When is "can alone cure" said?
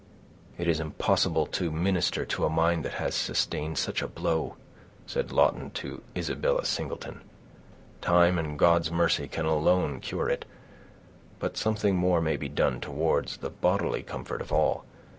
9.27-10.27